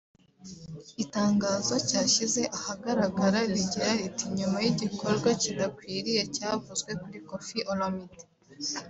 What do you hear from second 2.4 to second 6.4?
ahagaragara rigira riti “Nyuma y’igikorwa kidakwiriye